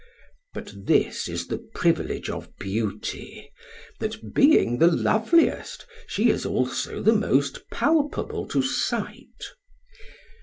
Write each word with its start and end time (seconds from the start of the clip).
But 0.55 0.73
this 0.87 1.29
is 1.29 1.45
the 1.45 1.59
privilege 1.75 2.27
of 2.27 2.49
beauty, 2.57 3.51
that 3.99 4.33
being 4.33 4.79
the 4.79 4.87
loveliest 4.87 5.85
she 6.07 6.31
is 6.31 6.43
also 6.43 7.03
the 7.03 7.13
most 7.13 7.69
palpable 7.69 8.47
to 8.47 8.63
sight. 8.63 9.51